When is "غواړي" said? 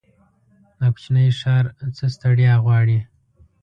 2.63-2.99